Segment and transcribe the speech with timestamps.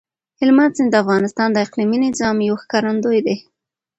[0.39, 3.35] هلمند سیند د افغانستان د اقلیمي نظام یو ښکارندوی دی.